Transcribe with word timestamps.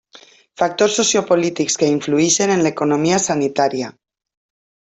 Factors 0.61 0.95
sociopolítics 0.99 1.75
que 1.83 1.89
influïxen 1.97 2.55
en 2.55 2.65
l'economia 2.69 3.21
sanitària. 3.29 3.93